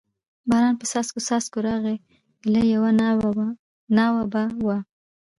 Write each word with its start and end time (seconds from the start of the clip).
باران 0.49 0.75
په 0.79 0.85
څاڅکو 0.91 1.19
څاڅکو 1.27 1.59
راغی، 1.67 1.97
ایله 2.43 2.61
یوه 2.73 2.89
ناوه 3.93 4.23
به 4.31 4.43
و. 4.65 4.67